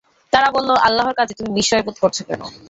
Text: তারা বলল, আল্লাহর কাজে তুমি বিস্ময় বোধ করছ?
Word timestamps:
তারা 0.33 0.49
বলল, 0.55 0.69
আল্লাহর 0.87 1.17
কাজে 1.19 1.33
তুমি 1.39 1.51
বিস্ময় 1.57 1.83
বোধ 1.85 1.97
করছ? 2.03 2.17